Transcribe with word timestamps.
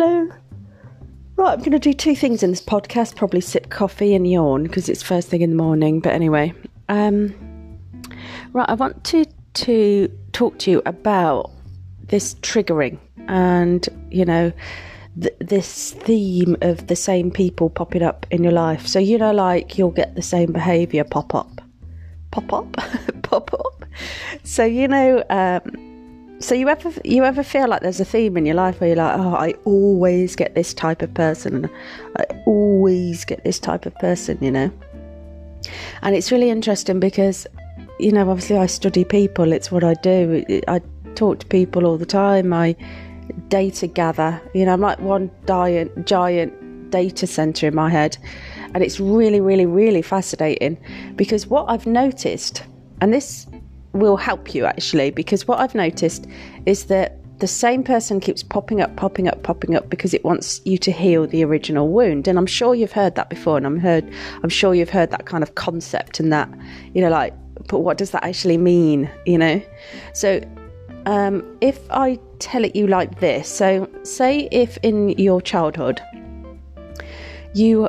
Hello. 0.00 0.28
Right, 1.34 1.54
I'm 1.54 1.58
going 1.58 1.72
to 1.72 1.80
do 1.80 1.92
two 1.92 2.14
things 2.14 2.44
in 2.44 2.50
this 2.50 2.62
podcast. 2.62 3.16
Probably 3.16 3.40
sip 3.40 3.68
coffee 3.68 4.14
and 4.14 4.30
yawn 4.30 4.62
because 4.62 4.88
it's 4.88 5.02
first 5.02 5.26
thing 5.26 5.42
in 5.42 5.50
the 5.50 5.56
morning. 5.56 5.98
But 5.98 6.12
anyway, 6.12 6.54
um, 6.88 7.34
right, 8.52 8.68
I 8.68 8.74
want 8.74 9.02
to 9.06 9.24
to 9.54 10.08
talk 10.30 10.56
to 10.60 10.70
you 10.70 10.82
about 10.86 11.50
this 12.06 12.34
triggering 12.34 12.98
and 13.26 13.88
you 14.08 14.24
know 14.24 14.52
th- 15.20 15.34
this 15.40 15.94
theme 15.94 16.56
of 16.60 16.86
the 16.86 16.94
same 16.94 17.32
people 17.32 17.68
popping 17.68 18.04
up 18.04 18.24
in 18.30 18.44
your 18.44 18.52
life. 18.52 18.86
So 18.86 19.00
you 19.00 19.18
know, 19.18 19.32
like 19.32 19.78
you'll 19.78 19.90
get 19.90 20.14
the 20.14 20.22
same 20.22 20.52
behaviour 20.52 21.02
pop 21.02 21.34
up, 21.34 21.60
pop 22.30 22.52
up, 22.52 22.72
pop 23.22 23.52
up. 23.52 23.84
So 24.44 24.64
you 24.64 24.86
know. 24.86 25.24
Um, 25.28 25.87
so 26.40 26.54
you 26.54 26.68
ever 26.68 26.92
you 27.04 27.24
ever 27.24 27.42
feel 27.42 27.68
like 27.68 27.82
there's 27.82 28.00
a 28.00 28.04
theme 28.04 28.36
in 28.36 28.46
your 28.46 28.54
life 28.54 28.80
where 28.80 28.88
you're 28.88 28.96
like, 28.96 29.18
oh, 29.18 29.34
I 29.34 29.54
always 29.64 30.36
get 30.36 30.54
this 30.54 30.72
type 30.72 31.02
of 31.02 31.12
person, 31.14 31.68
I 32.16 32.24
always 32.46 33.24
get 33.24 33.44
this 33.44 33.58
type 33.58 33.86
of 33.86 33.94
person, 33.96 34.38
you 34.40 34.50
know. 34.50 34.70
And 36.02 36.14
it's 36.14 36.30
really 36.30 36.50
interesting 36.50 37.00
because, 37.00 37.46
you 37.98 38.12
know, 38.12 38.30
obviously 38.30 38.56
I 38.56 38.66
study 38.66 39.04
people. 39.04 39.52
It's 39.52 39.72
what 39.72 39.82
I 39.82 39.94
do. 39.94 40.44
I 40.68 40.80
talk 41.16 41.40
to 41.40 41.46
people 41.46 41.84
all 41.84 41.98
the 41.98 42.06
time. 42.06 42.52
I 42.52 42.76
data 43.48 43.88
gather. 43.88 44.40
You 44.54 44.66
know, 44.66 44.74
I'm 44.74 44.80
like 44.80 45.00
one 45.00 45.30
giant 45.46 46.06
giant 46.06 46.90
data 46.90 47.26
center 47.26 47.66
in 47.66 47.74
my 47.74 47.90
head, 47.90 48.16
and 48.74 48.82
it's 48.84 49.00
really, 49.00 49.40
really, 49.40 49.66
really 49.66 50.02
fascinating 50.02 50.78
because 51.16 51.48
what 51.48 51.66
I've 51.68 51.86
noticed, 51.86 52.62
and 53.00 53.12
this 53.12 53.46
will 53.92 54.16
help 54.16 54.54
you 54.54 54.64
actually 54.64 55.10
because 55.10 55.48
what 55.48 55.60
I've 55.60 55.74
noticed 55.74 56.26
is 56.66 56.86
that 56.86 57.18
the 57.38 57.46
same 57.46 57.84
person 57.84 58.18
keeps 58.18 58.42
popping 58.42 58.80
up, 58.80 58.96
popping 58.96 59.28
up, 59.28 59.42
popping 59.42 59.76
up 59.76 59.88
because 59.88 60.12
it 60.12 60.24
wants 60.24 60.60
you 60.64 60.76
to 60.78 60.90
heal 60.90 61.26
the 61.26 61.44
original 61.44 61.88
wound. 61.88 62.26
And 62.26 62.36
I'm 62.36 62.46
sure 62.46 62.74
you've 62.74 62.92
heard 62.92 63.14
that 63.14 63.30
before, 63.30 63.56
and 63.56 63.64
I'm 63.64 63.78
heard, 63.78 64.04
I'm 64.42 64.48
sure 64.48 64.74
you've 64.74 64.90
heard 64.90 65.10
that 65.12 65.26
kind 65.26 65.44
of 65.44 65.54
concept 65.54 66.18
and 66.18 66.32
that, 66.32 66.48
you 66.94 67.00
know, 67.00 67.10
like, 67.10 67.32
but 67.68 67.80
what 67.80 67.96
does 67.96 68.10
that 68.10 68.24
actually 68.24 68.58
mean? 68.58 69.08
You 69.24 69.38
know, 69.38 69.62
so 70.14 70.40
um, 71.06 71.44
if 71.60 71.78
I 71.90 72.18
tell 72.38 72.64
it 72.64 72.74
you 72.74 72.86
like 72.86 73.20
this, 73.20 73.48
so 73.48 73.88
say 74.02 74.48
if 74.50 74.76
in 74.78 75.10
your 75.10 75.40
childhood 75.40 76.00
you 77.54 77.88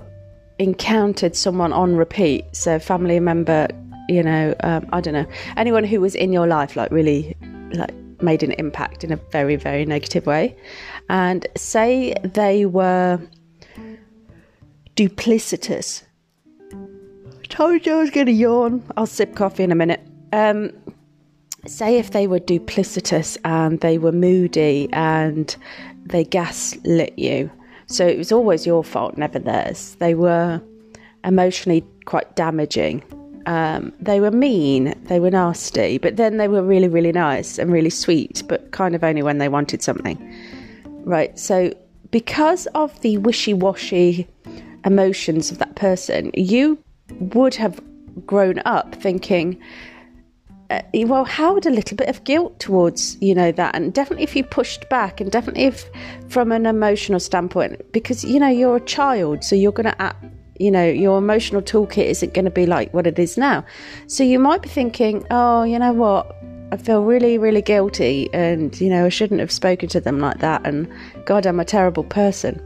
encountered 0.60 1.36
someone 1.36 1.74
on 1.74 1.96
repeat, 1.96 2.46
so 2.52 2.78
family 2.78 3.20
member 3.20 3.68
you 4.10 4.24
know, 4.24 4.56
um, 4.62 4.88
I 4.92 5.02
don't 5.02 5.14
know, 5.14 5.28
anyone 5.56 5.84
who 5.84 6.02
was 6.02 6.16
in 6.16 6.34
your 6.34 6.48
life, 6.48 6.76
like 6.76 6.92
really, 6.92 7.36
like 7.72 7.94
made 8.22 8.44
an 8.44 8.52
impact 8.54 9.04
in 9.04 9.12
a 9.12 9.16
very, 9.16 9.56
very 9.56 9.86
negative 9.86 10.26
way. 10.26 10.56
And 11.10 11.48
say 11.56 12.16
they 12.24 12.66
were 12.66 13.22
duplicitous. 14.96 16.04
I 16.74 17.46
told 17.48 17.86
you 17.86 17.96
I 17.96 18.00
was 18.00 18.10
going 18.10 18.26
to 18.26 18.32
yawn. 18.32 18.84
I'll 18.98 19.06
sip 19.06 19.36
coffee 19.36 19.64
in 19.64 19.72
a 19.72 19.76
minute. 19.76 20.02
Um, 20.34 20.72
say 21.66 21.98
if 21.98 22.12
they 22.12 22.28
were 22.28 22.40
duplicitous 22.40 23.38
and 23.46 23.80
they 23.82 23.98
were 23.98 24.12
moody 24.12 24.90
and 24.92 25.56
they 26.06 26.24
gaslit 26.24 27.18
you. 27.18 27.52
So 27.86 28.08
it 28.08 28.18
was 28.18 28.32
always 28.32 28.66
your 28.66 28.84
fault, 28.84 29.18
never 29.18 29.40
theirs. 29.40 29.96
They 30.00 30.14
were 30.14 30.62
emotionally 31.24 31.86
quite 32.06 32.36
damaging 32.36 33.04
um, 33.46 33.94
they 34.00 34.20
were 34.20 34.32
mean, 34.32 34.94
they 35.06 35.20
were 35.20 35.32
nasty, 35.32 35.98
but 35.98 36.18
then 36.18 36.38
they 36.38 36.48
were 36.48 36.64
really, 36.64 36.88
really 36.88 37.12
nice 37.12 37.58
and 37.58 37.72
really 37.72 37.90
sweet, 37.90 38.44
but 38.48 38.72
kind 38.72 38.96
of 38.96 39.04
only 39.04 39.24
when 39.24 39.38
they 39.38 39.50
wanted 39.50 39.82
something. 39.82 40.18
Right, 41.06 41.38
so 41.38 41.74
because 42.12 42.68
of 42.68 43.00
the 43.02 43.18
wishy 43.18 43.54
washy 43.54 44.28
emotions 44.86 45.52
of 45.52 45.58
that 45.60 45.76
person, 45.76 46.32
you 46.34 46.78
would 47.20 47.56
have 47.56 47.82
grown 48.26 48.62
up 48.66 48.96
thinking, 48.96 49.60
uh, 50.70 50.82
well, 50.94 51.26
how 51.26 51.58
a 51.58 51.70
little 51.70 51.98
bit 51.98 52.10
of 52.10 52.24
guilt 52.24 52.60
towards 52.60 53.18
you 53.22 53.34
know 53.34 53.52
that, 53.52 53.76
and 53.76 53.94
definitely 53.94 54.24
if 54.24 54.36
you 54.36 54.44
pushed 54.44 54.88
back, 54.90 55.20
and 55.20 55.32
definitely 55.32 55.64
if 55.64 55.90
from 56.30 56.52
an 56.52 56.66
emotional 56.66 57.20
standpoint, 57.20 57.92
because 57.92 58.24
you 58.24 58.40
know 58.40 58.50
you're 58.50 58.76
a 58.76 58.82
child, 58.82 59.44
so 59.44 59.56
you're 59.56 59.72
going 59.72 59.90
to 59.90 60.02
act 60.02 60.24
you 60.60 60.70
know, 60.70 60.86
your 60.86 61.18
emotional 61.18 61.62
toolkit 61.62 62.06
isn't 62.06 62.34
going 62.34 62.46
to 62.46 62.52
be 62.52 62.66
like 62.66 62.94
what 62.94 63.08
it 63.08 63.18
is 63.18 63.38
now. 63.38 63.66
So 64.08 64.24
you 64.24 64.38
might 64.38 64.62
be 64.62 64.70
thinking, 64.70 65.26
oh, 65.32 65.64
you 65.64 65.80
know 65.80 65.94
what? 65.94 66.36
I 66.72 66.78
feel 66.78 67.04
really, 67.04 67.40
really 67.40 67.64
guilty, 67.64 68.30
and 68.32 68.80
you 68.80 68.90
know, 68.90 69.06
I 69.06 69.10
shouldn't 69.10 69.40
have 69.40 69.52
spoken 69.52 69.90
to 69.90 70.00
them 70.00 70.20
like 70.20 70.38
that, 70.40 70.68
and 70.68 70.88
God, 71.26 71.48
I'm 71.48 71.60
a 71.60 71.66
terrible 71.66 72.04
person. 72.04 72.62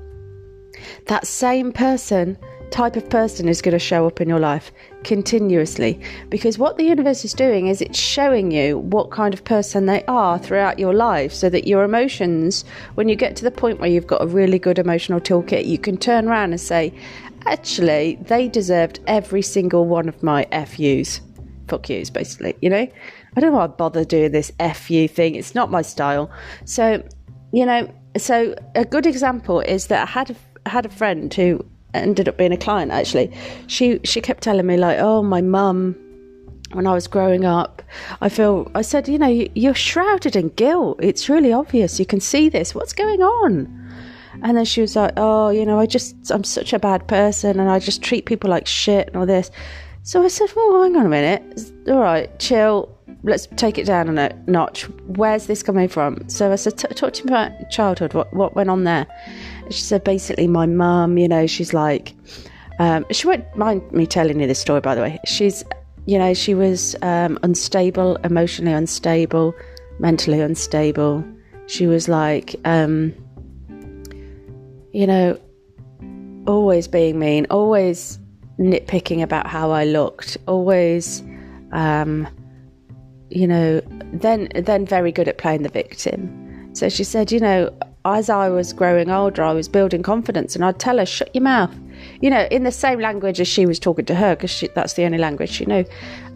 That 1.06 1.26
same 1.26 1.72
person, 1.72 2.38
type 2.70 2.98
of 2.98 3.10
person, 3.10 3.48
is 3.48 3.62
going 3.62 3.74
to 3.74 3.80
show 3.80 4.06
up 4.06 4.20
in 4.20 4.28
your 4.28 4.40
life 4.40 4.74
continuously 5.04 6.00
because 6.30 6.58
what 6.58 6.78
the 6.78 6.84
universe 6.84 7.24
is 7.24 7.34
doing 7.34 7.68
is 7.68 7.82
it's 7.82 8.00
showing 8.00 8.52
you 8.52 8.78
what 8.78 9.12
kind 9.12 9.34
of 9.34 9.44
person 9.44 9.86
they 9.86 10.04
are 10.06 10.40
throughout 10.40 10.80
your 10.80 10.94
life 10.94 11.32
so 11.34 11.50
that 11.50 11.68
your 11.68 11.84
emotions, 11.84 12.66
when 12.96 13.08
you 13.08 13.16
get 13.16 13.36
to 13.36 13.44
the 13.44 13.52
point 13.52 13.80
where 13.80 13.90
you've 13.90 14.08
got 14.08 14.22
a 14.22 14.28
really 14.28 14.60
good 14.60 14.80
emotional 14.80 15.20
toolkit, 15.20 15.66
you 15.66 15.78
can 15.78 15.98
turn 15.98 16.28
around 16.28 16.52
and 16.52 16.60
say, 16.60 16.94
actually, 17.46 18.18
they 18.22 18.48
deserved 18.48 19.00
every 19.08 19.42
single 19.42 19.86
one 19.86 20.08
of 20.08 20.22
my 20.24 20.46
FUs. 20.66 21.22
Fuck 21.68 21.90
yous, 21.90 22.10
basically, 22.10 22.56
you 22.62 22.70
know? 22.70 22.88
I 23.36 23.40
don't 23.40 23.54
want 23.54 23.74
to 23.74 23.78
bother 23.78 24.04
doing 24.04 24.32
this 24.32 24.52
FU 24.60 25.08
thing. 25.08 25.36
It's 25.36 25.56
not 25.56 25.72
my 25.72 25.82
style. 25.82 26.30
So, 26.66 27.04
you 27.52 27.66
know, 27.66 27.92
so 28.18 28.56
a 28.76 28.86
good 28.86 29.06
example 29.06 29.62
is 29.62 29.88
that 29.88 30.08
I 30.08 30.12
had 30.12 30.32
a, 30.32 30.36
I 30.66 30.70
had 30.70 30.86
a 30.86 30.90
friend 30.90 31.34
who 31.34 31.66
ended 31.94 32.28
up 32.28 32.38
being 32.38 32.52
a 32.52 32.58
client 32.58 32.92
actually. 32.92 33.32
She 33.68 34.00
she 34.04 34.22
kept 34.22 34.44
telling 34.44 34.66
me 34.66 34.78
like, 34.78 35.00
"Oh, 35.00 35.24
my 35.24 35.42
mum 35.42 35.96
when 36.72 36.88
I 36.88 36.94
was 36.94 37.08
growing 37.08 37.46
up, 37.46 37.84
I 38.20 38.30
feel 38.30 38.72
I 38.74 38.82
said, 38.82 39.08
you 39.08 39.20
know, 39.20 39.28
you're 39.28 39.76
shrouded 39.76 40.36
in 40.36 40.50
guilt. 40.50 41.00
It's 41.04 41.30
really 41.30 41.54
obvious. 41.54 42.00
You 42.00 42.06
can 42.06 42.20
see 42.20 42.50
this. 42.50 42.74
What's 42.74 42.94
going 42.94 43.22
on?" 43.22 43.83
And 44.44 44.58
then 44.58 44.66
she 44.66 44.82
was 44.82 44.96
like, 44.96 45.14
"Oh, 45.18 45.50
you 45.50 45.66
know, 45.66 45.80
I 45.80 45.86
just 45.86 46.16
I'm 46.30 46.44
such 46.44 46.74
a 46.74 46.80
bad 46.80 47.08
person, 47.08 47.60
and 47.60 47.70
I 47.70 47.80
just 47.80 48.02
treat 48.04 48.26
people 48.26 48.50
like 48.50 48.68
shit 48.68 49.08
and 49.08 49.18
all 49.18 49.26
this." 49.26 49.50
So 50.04 50.24
I 50.24 50.28
said, 50.28 50.50
"Well, 50.56 50.84
hang 50.84 50.96
on 50.98 51.06
a 51.06 51.10
minute. 51.10 51.72
All 51.88 52.02
right, 52.02 52.38
chill. 52.40 52.90
Let's 53.24 53.48
take 53.56 53.78
it 53.78 53.86
down 53.86 54.18
a 54.18 54.30
notch. 54.48 54.84
Where's 55.08 55.48
this 55.48 55.64
coming 55.64 55.88
from?" 55.88 56.28
So 56.28 56.52
I 56.52 56.56
said, 56.58 56.78
"Talk 56.78 57.14
to 57.14 57.26
me 57.26 57.32
about 57.32 57.52
childhood. 57.72 58.14
What 58.14 58.34
what 58.34 58.54
went 58.56 58.70
on 58.70 58.84
there?" 58.84 59.08
And 59.64 59.74
she 59.74 59.82
said, 59.82 60.04
"Basically, 60.04 60.48
my 60.48 60.66
mum. 60.66 61.18
You 61.18 61.28
know, 61.28 61.48
she's 61.48 61.74
like." 61.74 62.14
Um, 62.80 63.06
she 63.12 63.28
won't 63.28 63.46
mind 63.56 63.92
me 63.92 64.08
telling 64.08 64.40
you 64.40 64.48
this 64.48 64.58
story, 64.58 64.82
by 64.82 64.96
the 64.96 65.02
way. 65.02 65.20
She's, 65.26 65.64
you 66.08 66.18
know, 66.18 66.34
she 66.34 66.56
was 66.56 66.96
um, 67.04 67.38
unstable, 67.44 68.16
emotionally 68.24 68.74
unstable, 68.74 69.54
mentally 70.00 70.42
unstable. 70.42 71.24
She 71.68 71.86
was 71.86 72.10
like, 72.10 72.56
um, 72.66 73.14
you 74.94 75.08
know, 75.08 75.40
always 76.48 76.88
being 76.88 77.20
mean, 77.20 77.48
always 77.50 78.20
nitpicking 78.60 79.22
about 79.22 79.48
how 79.48 79.72
I 79.72 79.84
looked, 79.86 80.38
always, 80.48 81.24
um, 81.72 82.28
you 83.30 83.48
know, 83.48 83.82
then 84.14 84.50
then 84.56 84.86
very 84.86 85.12
good 85.12 85.28
at 85.28 85.38
playing 85.38 85.64
the 85.64 85.70
victim. 85.70 86.72
So 86.74 86.90
she 86.90 87.04
said, 87.04 87.32
you 87.32 87.40
know, 87.40 87.70
as 88.06 88.30
I 88.30 88.50
was 88.50 88.74
growing 88.74 89.10
older, 89.10 89.44
I 89.44 89.54
was 89.54 89.68
building 89.68 90.04
confidence, 90.04 90.56
and 90.56 90.64
I'd 90.64 90.80
tell 90.80 90.98
her, 90.98 91.06
"Shut 91.06 91.34
your 91.34 91.44
mouth," 91.44 91.74
you 92.22 92.30
know, 92.30 92.48
in 92.52 92.64
the 92.64 92.72
same 92.72 93.00
language 93.00 93.40
as 93.40 93.48
she 93.48 93.66
was 93.66 93.80
talking 93.80 94.06
to 94.06 94.16
her, 94.16 94.36
because 94.36 94.64
that's 94.76 94.94
the 94.94 95.06
only 95.06 95.18
language 95.18 95.50
she 95.50 95.66
knew. 95.66 95.86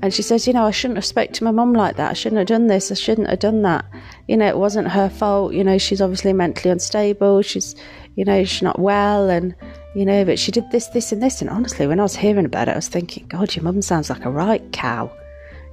And 0.02 0.14
she 0.14 0.22
says, 0.22 0.48
you 0.48 0.54
know, 0.54 0.64
I 0.64 0.72
shouldn't 0.72 0.98
have 0.98 1.06
spoke 1.06 1.32
to 1.34 1.44
my 1.44 1.52
mum 1.52 1.74
like 1.74 1.96
that. 1.96 2.12
I 2.12 2.14
shouldn't 2.14 2.38
have 2.38 2.48
done 2.48 2.68
this. 2.68 2.92
I 2.92 2.94
shouldn't 2.94 3.30
have 3.30 3.40
done 3.40 3.64
that. 3.64 3.84
You 4.28 4.38
know, 4.38 4.48
it 4.48 4.58
wasn't 4.58 4.88
her 4.90 5.10
fault. 5.10 5.54
You 5.54 5.64
know, 5.64 5.80
she's 5.80 6.02
obviously 6.02 6.34
mentally 6.34 6.72
unstable. 6.72 7.42
She's, 7.42 7.76
you 8.18 8.26
know, 8.26 8.44
she's 8.44 8.64
not 8.64 8.80
well, 8.80 9.30
and 9.30 9.56
you 9.96 10.04
know, 10.04 10.26
but 10.26 10.40
she 10.40 10.52
did 10.52 10.70
this, 10.72 10.88
this, 10.88 11.12
and 11.12 11.22
this. 11.22 11.40
And 11.40 11.52
honestly, 11.52 11.86
when 11.86 12.00
I 12.00 12.04
was 12.04 12.16
hearing 12.16 12.46
about 12.46 12.68
it, 12.68 12.72
I 12.72 12.76
was 12.76 12.88
thinking, 12.88 13.28
God, 13.28 13.56
your 13.56 13.64
mum 13.64 13.82
sounds 13.84 14.10
like 14.10 14.26
a 14.26 14.32
right 14.32 14.64
cow. 14.74 15.12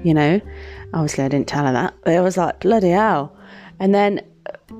You 0.02 0.12
know, 0.12 0.40
obviously 0.92 1.24
I 1.24 1.28
didn't 1.28 1.48
tell 1.48 1.64
her 1.64 1.72
that, 1.72 1.94
but 2.04 2.14
I 2.14 2.20
was 2.20 2.36
like, 2.36 2.60
bloody 2.60 2.90
hell. 2.90 3.34
And 3.80 3.94
then 3.94 4.20
uh, 4.46 4.74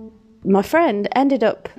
my 0.44 0.60
friend 0.60 1.08
ended 1.16 1.42
up 1.42 1.70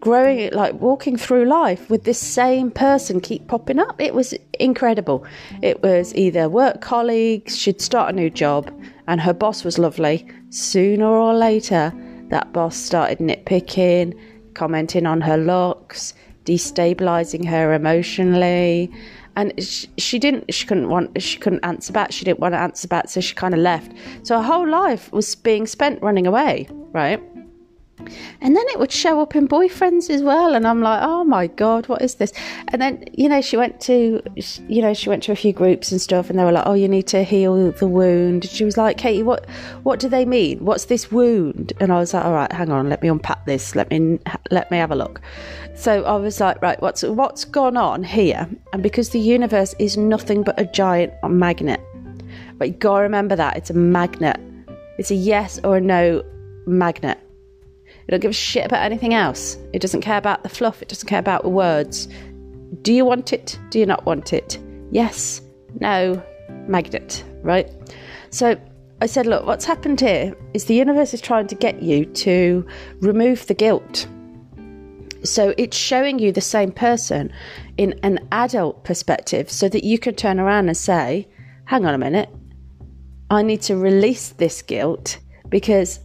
growing 0.00 0.38
it, 0.38 0.54
like 0.54 0.72
walking 0.80 1.18
through 1.18 1.44
life 1.44 1.90
with 1.90 2.04
this 2.04 2.18
same 2.18 2.70
person 2.70 3.20
keep 3.20 3.46
popping 3.46 3.78
up 3.78 3.98
it 4.00 4.12
was 4.12 4.34
incredible 4.58 5.24
it 5.62 5.80
was 5.84 6.12
either 6.16 6.48
work 6.48 6.80
colleagues 6.80 7.56
she'd 7.56 7.80
start 7.80 8.12
a 8.12 8.16
new 8.16 8.28
job 8.28 8.70
and 9.06 9.20
her 9.20 9.32
boss 9.32 9.62
was 9.62 9.78
lovely 9.78 10.26
sooner 10.50 11.06
or 11.06 11.32
later 11.32 11.92
that 12.28 12.52
boss 12.52 12.76
started 12.76 13.18
nitpicking 13.18 14.18
commenting 14.54 15.06
on 15.06 15.20
her 15.20 15.36
looks 15.36 16.14
destabilizing 16.44 17.46
her 17.46 17.72
emotionally. 17.72 18.90
And 19.36 19.52
she, 19.62 19.88
she, 19.98 20.18
didn't 20.18 20.52
she 20.54 20.66
couldn't 20.66 20.88
want 20.88 21.20
she 21.20 21.38
couldn't 21.38 21.64
answer 21.64 21.92
back. 21.92 22.12
She 22.12 22.24
didn't 22.24 22.38
want 22.38 22.54
to 22.54 22.58
answer 22.58 22.86
back 22.86 23.08
so 23.08 23.20
she 23.20 23.34
kind 23.34 23.54
of 23.54 23.60
left. 23.60 23.92
So 24.22 24.36
her 24.36 24.42
whole 24.42 24.68
life 24.68 25.10
was 25.12 25.34
being 25.34 25.66
spent 25.66 26.00
running 26.02 26.26
away 26.26 26.68
right 26.92 27.20
And 28.40 28.56
then 28.56 28.64
it 28.68 28.78
would 28.78 28.92
show 28.92 29.20
up 29.20 29.34
in 29.36 29.48
boyfriends 29.48 30.10
as 30.10 30.22
well. 30.22 30.54
And 30.54 30.66
I'm 30.66 30.80
like, 30.80 31.00
oh 31.02 31.24
my 31.24 31.46
God, 31.46 31.88
what 31.88 32.02
is 32.02 32.16
this? 32.16 32.32
And 32.68 32.80
then, 32.80 33.04
you 33.12 33.28
know, 33.28 33.40
she 33.40 33.56
went 33.56 33.80
to, 33.82 34.22
you 34.68 34.82
know, 34.82 34.94
she 34.94 35.08
went 35.08 35.22
to 35.24 35.32
a 35.32 35.36
few 35.36 35.52
groups 35.52 35.92
and 35.92 36.00
stuff 36.00 36.30
and 36.30 36.38
they 36.38 36.44
were 36.44 36.52
like, 36.52 36.66
oh, 36.66 36.74
you 36.74 36.88
need 36.88 37.06
to 37.08 37.22
heal 37.22 37.72
the 37.72 37.86
wound. 37.86 38.44
She 38.44 38.64
was 38.64 38.76
like, 38.76 38.98
Katie, 38.98 39.22
what, 39.22 39.48
what 39.82 40.00
do 40.00 40.08
they 40.08 40.24
mean? 40.24 40.64
What's 40.64 40.86
this 40.86 41.10
wound? 41.10 41.72
And 41.80 41.92
I 41.92 41.98
was 41.98 42.14
like, 42.14 42.24
all 42.24 42.32
right, 42.32 42.52
hang 42.52 42.70
on, 42.70 42.88
let 42.88 43.02
me 43.02 43.08
unpack 43.08 43.46
this. 43.46 43.74
Let 43.74 43.90
me, 43.90 44.18
let 44.50 44.70
me 44.70 44.78
have 44.78 44.90
a 44.90 44.96
look. 44.96 45.20
So 45.74 46.04
I 46.04 46.16
was 46.16 46.40
like, 46.40 46.60
right, 46.62 46.80
what's, 46.80 47.02
what's 47.02 47.44
gone 47.44 47.76
on 47.76 48.04
here? 48.04 48.48
And 48.72 48.82
because 48.82 49.10
the 49.10 49.20
universe 49.20 49.74
is 49.78 49.96
nothing 49.96 50.42
but 50.42 50.58
a 50.60 50.64
giant 50.64 51.12
magnet, 51.28 51.80
but 52.56 52.68
you 52.68 52.74
gotta 52.74 53.02
remember 53.02 53.34
that 53.36 53.56
it's 53.56 53.70
a 53.70 53.74
magnet. 53.74 54.38
It's 54.98 55.10
a 55.10 55.16
yes 55.16 55.58
or 55.64 55.76
a 55.76 55.80
no 55.80 56.22
magnet. 56.66 57.18
It 58.06 58.10
don't 58.10 58.20
give 58.20 58.30
a 58.30 58.34
shit 58.34 58.66
about 58.66 58.82
anything 58.82 59.14
else. 59.14 59.56
It 59.72 59.80
doesn't 59.80 60.02
care 60.02 60.18
about 60.18 60.42
the 60.42 60.48
fluff. 60.48 60.82
It 60.82 60.88
doesn't 60.88 61.08
care 61.08 61.18
about 61.18 61.42
the 61.42 61.48
words. 61.48 62.08
Do 62.82 62.92
you 62.92 63.04
want 63.04 63.32
it? 63.32 63.58
Do 63.70 63.78
you 63.78 63.86
not 63.86 64.04
want 64.04 64.32
it? 64.32 64.58
Yes, 64.90 65.40
no, 65.80 66.22
magnet, 66.66 67.24
right? 67.42 67.70
So 68.30 68.60
I 69.00 69.06
said, 69.06 69.26
look, 69.26 69.46
what's 69.46 69.64
happened 69.64 70.00
here 70.00 70.36
is 70.54 70.66
the 70.66 70.74
universe 70.74 71.14
is 71.14 71.20
trying 71.20 71.46
to 71.48 71.54
get 71.54 71.82
you 71.82 72.04
to 72.06 72.66
remove 73.00 73.46
the 73.46 73.54
guilt. 73.54 74.06
So 75.24 75.54
it's 75.56 75.76
showing 75.76 76.18
you 76.18 76.32
the 76.32 76.40
same 76.40 76.70
person 76.70 77.32
in 77.78 77.98
an 78.02 78.26
adult 78.30 78.84
perspective 78.84 79.50
so 79.50 79.68
that 79.68 79.84
you 79.84 79.98
can 79.98 80.14
turn 80.14 80.38
around 80.38 80.68
and 80.68 80.76
say, 80.76 81.26
hang 81.64 81.86
on 81.86 81.94
a 81.94 81.98
minute, 81.98 82.28
I 83.30 83.42
need 83.42 83.62
to 83.62 83.76
release 83.76 84.30
this 84.30 84.60
guilt 84.62 85.18
because 85.48 86.00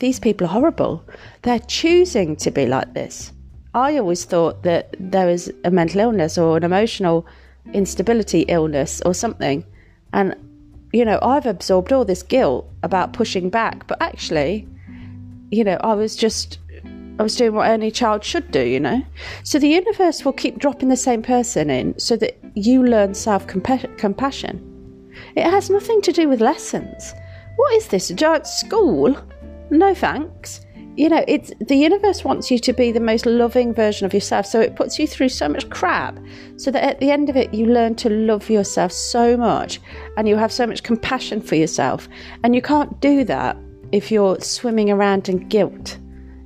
these 0.00 0.18
people 0.18 0.46
are 0.46 0.50
horrible. 0.50 1.04
They're 1.42 1.60
choosing 1.60 2.36
to 2.36 2.50
be 2.50 2.66
like 2.66 2.94
this. 2.94 3.32
I 3.74 3.98
always 3.98 4.24
thought 4.24 4.64
that 4.64 4.96
there 4.98 5.26
was 5.26 5.50
a 5.64 5.70
mental 5.70 6.00
illness 6.00 6.36
or 6.36 6.56
an 6.56 6.64
emotional 6.64 7.26
instability 7.72 8.40
illness 8.42 9.00
or 9.04 9.14
something. 9.14 9.64
And, 10.12 10.34
you 10.92 11.04
know, 11.04 11.18
I've 11.22 11.46
absorbed 11.46 11.92
all 11.92 12.04
this 12.04 12.22
guilt 12.22 12.68
about 12.82 13.12
pushing 13.12 13.48
back, 13.50 13.86
but 13.86 14.00
actually, 14.02 14.66
you 15.50 15.62
know, 15.62 15.78
I 15.82 15.94
was 15.94 16.16
just, 16.16 16.58
I 17.18 17.22
was 17.22 17.36
doing 17.36 17.52
what 17.54 17.68
any 17.68 17.90
child 17.90 18.24
should 18.24 18.50
do, 18.50 18.62
you 18.66 18.80
know? 18.80 19.04
So 19.44 19.58
the 19.58 19.68
universe 19.68 20.24
will 20.24 20.32
keep 20.32 20.58
dropping 20.58 20.88
the 20.88 20.96
same 20.96 21.22
person 21.22 21.70
in 21.70 21.96
so 21.98 22.16
that 22.16 22.38
you 22.54 22.84
learn 22.84 23.14
self 23.14 23.46
compassion. 23.46 24.66
It 25.36 25.44
has 25.44 25.70
nothing 25.70 26.00
to 26.02 26.12
do 26.12 26.28
with 26.28 26.40
lessons. 26.40 27.14
What 27.56 27.74
is 27.74 27.88
this, 27.88 28.10
a 28.10 28.14
giant 28.14 28.46
school? 28.46 29.16
No 29.70 29.94
thanks. 29.94 30.60
You 30.96 31.08
know, 31.08 31.24
it's 31.28 31.52
the 31.60 31.76
universe 31.76 32.24
wants 32.24 32.50
you 32.50 32.58
to 32.58 32.72
be 32.72 32.92
the 32.92 33.00
most 33.00 33.24
loving 33.24 33.72
version 33.72 34.04
of 34.04 34.12
yourself. 34.12 34.44
So 34.44 34.60
it 34.60 34.76
puts 34.76 34.98
you 34.98 35.06
through 35.06 35.30
so 35.30 35.48
much 35.48 35.70
crap 35.70 36.18
so 36.56 36.70
that 36.70 36.84
at 36.84 37.00
the 37.00 37.10
end 37.10 37.30
of 37.30 37.36
it, 37.36 37.54
you 37.54 37.66
learn 37.66 37.94
to 37.96 38.10
love 38.10 38.50
yourself 38.50 38.92
so 38.92 39.36
much 39.36 39.80
and 40.16 40.28
you 40.28 40.36
have 40.36 40.52
so 40.52 40.66
much 40.66 40.82
compassion 40.82 41.40
for 41.40 41.54
yourself. 41.54 42.08
And 42.44 42.54
you 42.54 42.60
can't 42.60 43.00
do 43.00 43.24
that 43.24 43.56
if 43.92 44.10
you're 44.10 44.38
swimming 44.40 44.90
around 44.90 45.28
in 45.28 45.48
guilt, 45.48 45.96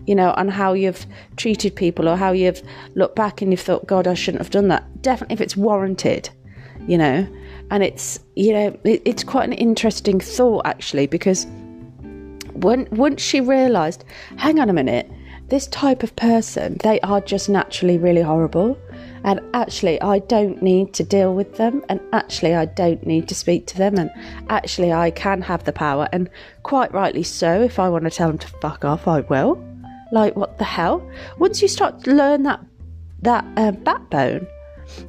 you 0.06 0.14
know, 0.14 0.32
on 0.36 0.48
how 0.48 0.74
you've 0.74 1.06
treated 1.36 1.74
people 1.74 2.08
or 2.08 2.16
how 2.16 2.32
you've 2.32 2.62
looked 2.94 3.16
back 3.16 3.42
and 3.42 3.50
you've 3.50 3.60
thought, 3.60 3.86
God, 3.86 4.06
I 4.06 4.14
shouldn't 4.14 4.42
have 4.42 4.50
done 4.50 4.68
that. 4.68 5.02
Definitely 5.02 5.34
if 5.34 5.40
it's 5.40 5.56
warranted, 5.56 6.28
you 6.86 6.98
know. 6.98 7.26
And 7.70 7.82
it's, 7.82 8.20
you 8.36 8.52
know, 8.52 8.78
it, 8.84 9.02
it's 9.04 9.24
quite 9.24 9.48
an 9.48 9.54
interesting 9.54 10.20
thought 10.20 10.66
actually 10.66 11.06
because 11.06 11.46
when, 12.54 12.88
once 12.90 13.22
she 13.22 13.40
realised, 13.40 14.04
hang 14.36 14.58
on 14.58 14.70
a 14.70 14.72
minute, 14.72 15.10
this 15.48 15.66
type 15.66 16.02
of 16.02 16.16
person, 16.16 16.78
they 16.82 17.00
are 17.00 17.20
just 17.20 17.48
naturally 17.48 17.98
really 17.98 18.22
horrible. 18.22 18.78
And 19.24 19.40
actually, 19.54 20.00
I 20.00 20.18
don't 20.20 20.62
need 20.62 20.92
to 20.94 21.04
deal 21.04 21.34
with 21.34 21.56
them. 21.56 21.82
And 21.88 22.00
actually, 22.12 22.54
I 22.54 22.66
don't 22.66 23.06
need 23.06 23.28
to 23.28 23.34
speak 23.34 23.66
to 23.68 23.78
them. 23.78 23.96
And 23.96 24.10
actually, 24.48 24.92
I 24.92 25.10
can 25.10 25.40
have 25.42 25.64
the 25.64 25.72
power. 25.72 26.08
And 26.12 26.28
quite 26.62 26.92
rightly 26.92 27.22
so. 27.22 27.62
If 27.62 27.78
I 27.78 27.88
want 27.88 28.04
to 28.04 28.10
tell 28.10 28.28
them 28.28 28.38
to 28.38 28.48
fuck 28.60 28.84
off, 28.84 29.08
I 29.08 29.20
will. 29.20 29.62
Like, 30.12 30.36
what 30.36 30.58
the 30.58 30.64
hell? 30.64 31.08
Once 31.38 31.62
you 31.62 31.68
start 31.68 32.04
to 32.04 32.14
learn 32.14 32.42
that, 32.44 32.60
that 33.22 33.44
uh, 33.56 33.72
backbone 33.72 34.46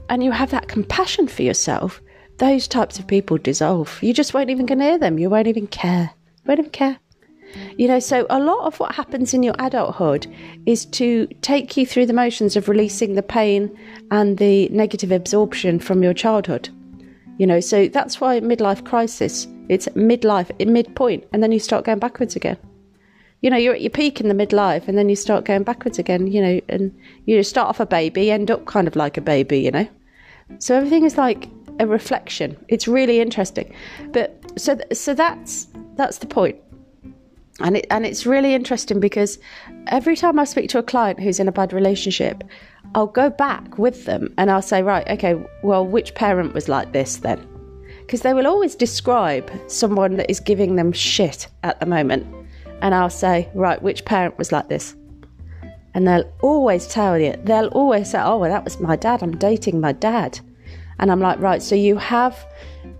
and 0.09 0.23
you 0.23 0.31
have 0.31 0.51
that 0.51 0.67
compassion 0.67 1.27
for 1.27 1.43
yourself, 1.43 2.01
those 2.37 2.67
types 2.67 2.99
of 2.99 3.07
people 3.07 3.37
dissolve. 3.37 4.01
You 4.01 4.13
just 4.13 4.33
won't 4.33 4.49
even 4.49 4.65
go 4.65 4.75
near 4.75 4.97
them. 4.97 5.19
You 5.19 5.29
won't 5.29 5.47
even 5.47 5.67
care. 5.67 6.11
You 6.37 6.47
won't 6.47 6.59
even 6.59 6.71
care. 6.71 6.99
You 7.77 7.87
know, 7.87 7.99
so 7.99 8.25
a 8.29 8.39
lot 8.39 8.65
of 8.65 8.79
what 8.79 8.95
happens 8.95 9.33
in 9.33 9.43
your 9.43 9.55
adulthood 9.59 10.27
is 10.65 10.85
to 10.85 11.27
take 11.41 11.75
you 11.77 11.85
through 11.85 12.05
the 12.05 12.13
motions 12.13 12.55
of 12.55 12.69
releasing 12.69 13.15
the 13.15 13.23
pain 13.23 13.77
and 14.11 14.37
the 14.37 14.69
negative 14.69 15.11
absorption 15.11 15.79
from 15.79 16.03
your 16.03 16.13
childhood. 16.13 16.69
You 17.37 17.47
know, 17.47 17.59
so 17.59 17.87
that's 17.87 18.21
why 18.21 18.39
midlife 18.39 18.85
crisis, 18.85 19.47
it's 19.67 19.87
midlife, 19.89 20.51
midpoint, 20.65 21.25
and 21.33 21.43
then 21.43 21.51
you 21.51 21.59
start 21.59 21.85
going 21.85 21.99
backwards 21.99 22.35
again. 22.35 22.57
You 23.41 23.49
know, 23.49 23.57
you're 23.57 23.75
at 23.75 23.81
your 23.81 23.89
peak 23.89 24.21
in 24.21 24.29
the 24.29 24.33
midlife 24.33 24.87
and 24.87 24.97
then 24.97 25.09
you 25.09 25.15
start 25.15 25.45
going 25.45 25.63
backwards 25.63 25.99
again, 25.99 26.27
you 26.27 26.41
know, 26.41 26.61
and 26.69 26.97
you 27.25 27.43
start 27.43 27.67
off 27.67 27.79
a 27.79 27.85
baby, 27.85 28.31
end 28.31 28.49
up 28.49 28.65
kind 28.65 28.87
of 28.87 28.95
like 28.95 29.17
a 29.17 29.21
baby, 29.21 29.59
you 29.59 29.71
know. 29.71 29.87
So 30.59 30.75
everything 30.75 31.03
is 31.03 31.17
like 31.17 31.49
a 31.79 31.87
reflection. 31.87 32.57
It's 32.67 32.87
really 32.87 33.19
interesting. 33.19 33.73
But 34.11 34.41
so 34.59 34.79
so 34.93 35.13
that's 35.13 35.67
that's 35.95 36.19
the 36.19 36.27
point 36.27 36.57
and 37.61 37.77
it 37.77 37.87
and 37.89 38.05
it's 38.05 38.25
really 38.25 38.53
interesting 38.53 38.99
because 38.99 39.39
every 39.87 40.15
time 40.15 40.39
I 40.39 40.43
speak 40.43 40.69
to 40.71 40.79
a 40.79 40.83
client 40.83 41.19
who's 41.19 41.39
in 41.39 41.47
a 41.47 41.51
bad 41.51 41.73
relationship, 41.73 42.43
I'll 42.93 43.07
go 43.07 43.29
back 43.29 43.77
with 43.77 44.05
them 44.05 44.33
and 44.37 44.51
I'll 44.51 44.61
say, 44.61 44.83
right, 44.83 45.07
okay, 45.09 45.35
well, 45.63 45.85
which 45.85 46.15
parent 46.15 46.53
was 46.53 46.67
like 46.67 46.91
this 46.91 47.17
then? 47.17 47.47
Because 48.01 48.21
they 48.21 48.33
will 48.33 48.47
always 48.47 48.75
describe 48.75 49.49
someone 49.67 50.17
that 50.17 50.29
is 50.29 50.39
giving 50.39 50.75
them 50.75 50.91
shit 50.91 51.47
at 51.63 51.79
the 51.79 51.85
moment, 51.85 52.27
and 52.81 52.93
I'll 52.93 53.09
say, 53.09 53.49
right, 53.55 53.81
which 53.81 54.05
parent 54.05 54.37
was 54.37 54.51
like 54.51 54.69
this? 54.69 54.95
And 55.93 56.05
they'll 56.05 56.29
always 56.41 56.87
tell 56.87 57.17
you, 57.17 57.35
they'll 57.45 57.67
always 57.67 58.11
say, 58.11 58.19
oh, 58.21 58.37
well, 58.37 58.51
that 58.51 58.65
was 58.65 58.81
my 58.81 58.97
dad. 58.97 59.23
I'm 59.23 59.37
dating 59.37 59.79
my 59.79 59.93
dad. 59.93 60.39
And 60.99 61.09
I'm 61.09 61.21
like, 61.21 61.39
right, 61.39 61.63
so 61.63 61.73
you 61.73 61.97
have 61.97 62.45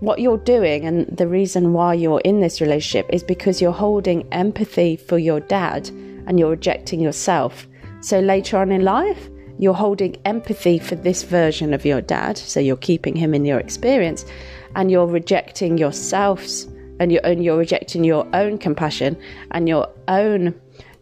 what 0.00 0.20
you're 0.20 0.38
doing, 0.38 0.84
and 0.84 1.06
the 1.06 1.26
reason 1.26 1.72
why 1.72 1.94
you're 1.94 2.20
in 2.20 2.40
this 2.40 2.60
relationship 2.60 3.08
is 3.12 3.22
because 3.22 3.60
you're 3.62 3.72
holding 3.72 4.30
empathy 4.32 4.96
for 4.96 5.18
your 5.18 5.40
dad 5.40 5.88
and 6.26 6.38
you're 6.38 6.50
rejecting 6.50 7.00
yourself. 7.00 7.66
So 8.00 8.20
later 8.20 8.58
on 8.58 8.72
in 8.72 8.84
life, 8.84 9.28
you're 9.58 9.74
holding 9.74 10.16
empathy 10.24 10.78
for 10.78 10.96
this 10.96 11.22
version 11.22 11.72
of 11.72 11.86
your 11.86 12.00
dad. 12.00 12.36
So 12.36 12.60
you're 12.60 12.76
keeping 12.76 13.16
him 13.16 13.32
in 13.34 13.44
your 13.44 13.58
experience 13.58 14.26
and 14.74 14.90
you're 14.90 15.06
rejecting 15.06 15.78
yourselves 15.78 16.64
and 17.00 17.10
you're, 17.10 17.24
and 17.24 17.42
you're 17.42 17.56
rejecting 17.56 18.04
your 18.04 18.28
own 18.34 18.58
compassion 18.58 19.16
and 19.52 19.68
your 19.68 19.88
own 20.08 20.54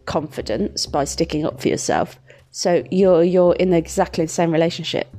confidence 0.05 0.85
by 0.85 1.03
sticking 1.03 1.45
up 1.45 1.59
for 1.59 1.67
yourself. 1.67 2.17
So 2.51 2.83
you're 2.89 3.23
you're 3.23 3.55
in 3.55 3.73
exactly 3.73 4.25
the 4.25 4.31
same 4.31 4.51
relationship. 4.51 5.13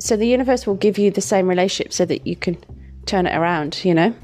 So 0.00 0.16
the 0.16 0.26
universe 0.26 0.66
will 0.66 0.74
give 0.74 0.98
you 0.98 1.12
the 1.12 1.20
same 1.20 1.46
relationship 1.46 1.92
so 1.92 2.04
that 2.06 2.26
you 2.26 2.34
can 2.34 2.56
turn 3.10 3.26
it 3.26 3.36
around, 3.36 3.84
you 3.84 3.94
know? 3.94 4.14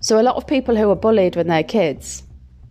So 0.00 0.20
a 0.20 0.22
lot 0.22 0.36
of 0.36 0.46
people 0.46 0.76
who 0.76 0.90
are 0.90 0.96
bullied 0.96 1.36
when 1.36 1.46
they're 1.46 1.62
kids, 1.62 2.22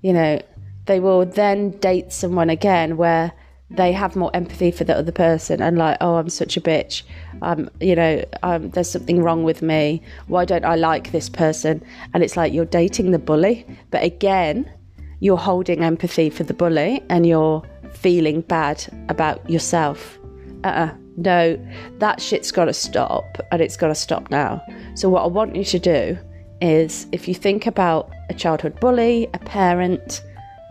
you 0.01 0.13
know, 0.13 0.41
they 0.85 0.99
will 0.99 1.25
then 1.25 1.71
date 1.71 2.11
someone 2.11 2.49
again 2.49 2.97
where 2.97 3.31
they 3.69 3.91
have 3.91 4.15
more 4.15 4.31
empathy 4.33 4.71
for 4.71 4.85
the 4.85 4.95
other 4.95 5.11
person 5.11 5.61
and 5.61 5.77
like, 5.77 5.97
oh, 5.99 6.15
I'm 6.15 6.29
such 6.29 6.55
a 6.55 6.61
bitch. 6.61 7.03
Um, 7.41 7.69
you 7.81 7.95
know, 7.95 8.23
um, 8.43 8.69
there's 8.69 8.89
something 8.89 9.21
wrong 9.21 9.43
with 9.43 9.61
me. 9.61 10.01
Why 10.27 10.45
don't 10.45 10.63
I 10.63 10.75
like 10.75 11.11
this 11.11 11.27
person? 11.27 11.83
And 12.13 12.23
it's 12.23 12.37
like 12.37 12.53
you're 12.53 12.65
dating 12.65 13.11
the 13.11 13.19
bully, 13.19 13.65
but 13.91 14.03
again, 14.03 14.71
you're 15.19 15.37
holding 15.37 15.83
empathy 15.83 16.29
for 16.29 16.43
the 16.43 16.53
bully 16.53 17.03
and 17.09 17.25
you're 17.25 17.63
feeling 17.93 18.41
bad 18.41 18.85
about 19.09 19.49
yourself. 19.49 20.17
Uh-uh 20.63 20.91
no, 21.17 21.59
that 21.97 22.21
shit's 22.21 22.51
got 22.51 22.65
to 22.65 22.73
stop 22.73 23.37
and 23.51 23.61
it's 23.61 23.75
got 23.75 23.87
to 23.87 23.95
stop 23.95 24.29
now. 24.29 24.61
So, 24.95 25.09
what 25.09 25.23
I 25.23 25.27
want 25.27 25.55
you 25.55 25.63
to 25.65 25.79
do 25.79 26.17
is 26.61 27.07
if 27.11 27.27
you 27.27 27.33
think 27.33 27.65
about 27.65 28.11
a 28.29 28.33
childhood 28.33 28.79
bully, 28.79 29.27
a 29.33 29.39
parent, 29.39 30.21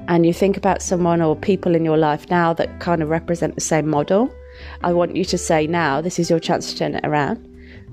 and 0.09 0.25
you 0.25 0.33
think 0.33 0.57
about 0.57 0.83
someone 0.83 1.21
or 1.21 1.35
people 1.35 1.75
in 1.75 1.85
your 1.85 1.97
life 1.97 2.31
now 2.31 2.53
that 2.55 2.81
kind 2.81 3.03
of 3.03 3.09
represent 3.09 3.57
the 3.57 3.61
same 3.61 3.88
model, 3.88 4.33
I 4.85 4.93
want 4.93 5.17
you 5.17 5.25
to 5.25 5.38
say 5.38 5.67
now, 5.67 6.00
this 6.00 6.19
is 6.19 6.31
your 6.31 6.38
chance 6.38 6.71
to 6.73 6.79
turn 6.79 6.95
it 6.95 7.05
around. 7.05 7.45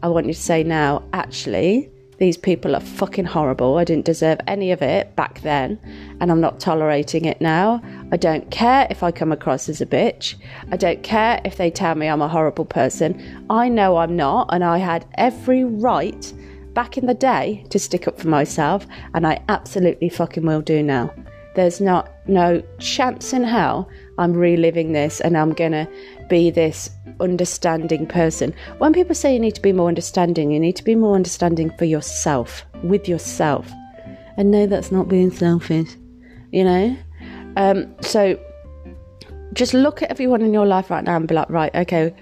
I 0.03 0.07
want 0.09 0.27
you 0.27 0.33
to 0.33 0.39
say 0.39 0.63
now, 0.63 1.03
actually, 1.13 1.89
these 2.23 2.37
people 2.37 2.73
are 2.73 2.79
fucking 2.79 3.25
horrible. 3.25 3.77
I 3.77 3.83
didn't 3.83 4.05
deserve 4.05 4.39
any 4.47 4.71
of 4.71 4.81
it 4.81 5.13
back 5.17 5.41
then, 5.41 5.77
and 6.21 6.31
I'm 6.31 6.39
not 6.39 6.57
tolerating 6.57 7.25
it 7.25 7.41
now. 7.41 7.81
I 8.13 8.15
don't 8.15 8.49
care 8.49 8.87
if 8.89 9.03
I 9.03 9.11
come 9.11 9.33
across 9.33 9.67
as 9.67 9.81
a 9.81 9.85
bitch. 9.85 10.35
I 10.71 10.77
don't 10.77 11.03
care 11.03 11.41
if 11.43 11.57
they 11.57 11.69
tell 11.69 11.95
me 11.95 12.07
I'm 12.07 12.21
a 12.21 12.29
horrible 12.29 12.63
person. 12.63 13.45
I 13.49 13.67
know 13.67 13.97
I'm 13.97 14.15
not, 14.15 14.47
and 14.53 14.63
I 14.63 14.77
had 14.77 15.05
every 15.15 15.65
right 15.65 16.31
back 16.73 16.97
in 16.97 17.07
the 17.07 17.13
day 17.13 17.65
to 17.71 17.77
stick 17.77 18.07
up 18.07 18.17
for 18.17 18.29
myself, 18.29 18.87
and 19.13 19.27
I 19.27 19.43
absolutely 19.49 20.07
fucking 20.07 20.45
will 20.45 20.61
do 20.61 20.81
now. 20.81 21.13
There's 21.55 21.81
not 21.81 22.09
no 22.25 22.63
chance 22.79 23.33
in 23.33 23.43
hell 23.43 23.89
I'm 24.17 24.33
reliving 24.33 24.93
this 24.93 25.21
and 25.21 25.37
I'm 25.37 25.53
gonna 25.53 25.87
be 26.33 26.49
this 26.49 26.89
understanding 27.19 28.07
person. 28.07 28.55
When 28.79 28.91
people 28.91 29.13
say 29.13 29.35
you 29.35 29.39
need 29.39 29.53
to 29.53 29.61
be 29.61 29.71
more 29.71 29.87
understanding, 29.87 30.49
you 30.49 30.59
need 30.59 30.75
to 30.77 30.83
be 30.83 30.95
more 30.95 31.15
understanding 31.15 31.71
for 31.77 31.85
yourself, 31.85 32.65
with 32.81 33.07
yourself. 33.07 33.71
And 34.35 34.49
no, 34.49 34.65
that's 34.65 34.91
not 34.91 35.07
being 35.07 35.29
selfish, 35.29 35.89
you 36.51 36.63
know? 36.63 36.97
Um, 37.55 37.93
so 38.01 38.39
just 39.53 39.75
look 39.75 40.01
at 40.01 40.09
everyone 40.09 40.41
in 40.41 40.55
your 40.55 40.65
life 40.65 40.89
right 40.89 41.03
now 41.03 41.17
and 41.17 41.27
be 41.27 41.35
like, 41.35 41.51
right, 41.51 41.75
okay, 41.75 42.15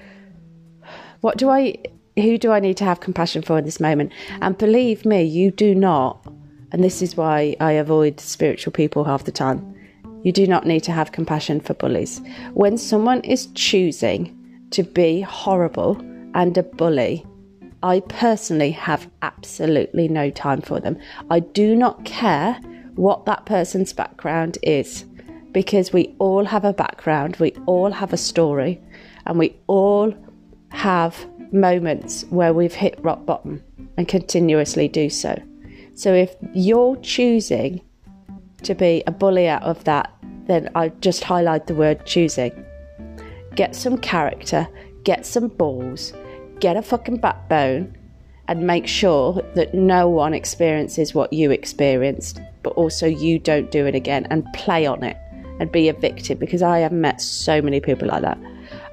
what 1.21 1.37
do 1.37 1.49
I, 1.49 1.77
who 2.17 2.37
do 2.37 2.51
I 2.51 2.59
need 2.59 2.75
to 2.77 2.83
have 2.83 2.99
compassion 2.99 3.41
for 3.41 3.59
in 3.59 3.63
this 3.63 3.79
moment? 3.79 4.11
And 4.41 4.57
believe 4.57 5.05
me, 5.05 5.23
you 5.23 5.51
do 5.51 5.73
not, 5.73 6.21
and 6.73 6.83
this 6.83 7.01
is 7.01 7.15
why 7.15 7.55
I 7.61 7.71
avoid 7.71 8.19
spiritual 8.19 8.73
people 8.73 9.05
half 9.05 9.23
the 9.23 9.31
time. 9.31 9.70
You 10.23 10.31
do 10.31 10.45
not 10.45 10.65
need 10.65 10.81
to 10.81 10.91
have 10.91 11.11
compassion 11.11 11.59
for 11.59 11.73
bullies. 11.73 12.21
When 12.53 12.77
someone 12.77 13.21
is 13.21 13.47
choosing 13.53 14.37
to 14.71 14.83
be 14.83 15.21
horrible 15.21 15.97
and 16.33 16.57
a 16.57 16.63
bully, 16.63 17.25
I 17.83 18.01
personally 18.01 18.71
have 18.71 19.09
absolutely 19.21 20.07
no 20.07 20.29
time 20.29 20.61
for 20.61 20.79
them. 20.79 20.99
I 21.29 21.39
do 21.39 21.75
not 21.75 22.05
care 22.05 22.53
what 22.95 23.25
that 23.25 23.45
person's 23.45 23.93
background 23.93 24.57
is 24.61 25.05
because 25.51 25.91
we 25.91 26.15
all 26.19 26.45
have 26.45 26.63
a 26.63 26.73
background, 26.73 27.37
we 27.37 27.51
all 27.65 27.91
have 27.91 28.13
a 28.13 28.17
story, 28.17 28.79
and 29.25 29.37
we 29.37 29.55
all 29.67 30.13
have 30.69 31.25
moments 31.51 32.23
where 32.29 32.53
we've 32.53 32.73
hit 32.73 32.97
rock 33.03 33.25
bottom 33.25 33.61
and 33.97 34.07
continuously 34.07 34.87
do 34.87 35.09
so. 35.09 35.41
So 35.95 36.13
if 36.13 36.35
you're 36.53 36.95
choosing 36.97 37.81
to 38.63 38.75
be 38.75 39.03
a 39.07 39.11
bully 39.11 39.47
out 39.47 39.63
of 39.63 39.83
that, 39.85 40.13
then 40.47 40.69
I 40.75 40.89
just 41.01 41.23
highlight 41.23 41.67
the 41.67 41.75
word 41.75 42.05
choosing. 42.05 42.65
Get 43.55 43.75
some 43.75 43.97
character, 43.97 44.67
get 45.03 45.25
some 45.25 45.47
balls, 45.47 46.13
get 46.59 46.77
a 46.77 46.81
fucking 46.81 47.17
backbone, 47.17 47.95
and 48.47 48.67
make 48.67 48.87
sure 48.87 49.41
that 49.55 49.73
no 49.73 50.09
one 50.09 50.33
experiences 50.33 51.13
what 51.13 51.31
you 51.31 51.51
experienced, 51.51 52.41
but 52.63 52.71
also 52.71 53.07
you 53.07 53.39
don't 53.39 53.71
do 53.71 53.85
it 53.85 53.95
again 53.95 54.27
and 54.29 54.45
play 54.53 54.85
on 54.85 55.03
it 55.03 55.17
and 55.59 55.71
be 55.71 55.89
a 55.89 55.93
victim 55.93 56.37
because 56.37 56.61
I 56.61 56.79
have 56.79 56.91
met 56.91 57.21
so 57.21 57.61
many 57.61 57.79
people 57.79 58.07
like 58.07 58.23
that. 58.23 58.37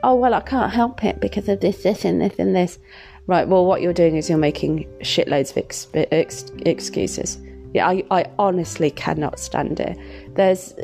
Oh, 0.03 0.15
well, 0.15 0.35
I 0.35 0.41
can't 0.41 0.73
help 0.73 1.03
it 1.03 1.19
because 1.21 1.49
of 1.49 1.61
this, 1.61 1.83
this, 1.83 2.05
and 2.05 2.21
this, 2.21 2.39
and 2.39 2.55
this. 2.55 2.79
Right, 3.27 3.49
well, 3.49 3.67
what 3.67 3.83
you're 3.83 3.93
doing 3.93 4.17
is 4.17 4.29
you're 4.29 4.39
making 4.39 4.89
shitloads 5.01 5.51
of 5.51 5.59
ex- 5.59 5.89
ex- 5.95 6.47
excuses. 6.65 7.39
Yeah, 7.75 7.89
I, 7.89 8.05
I 8.11 8.25
honestly 8.39 8.91
cannot 8.91 9.39
stand 9.39 9.81
it. 9.81 9.99
There's, 10.35 10.75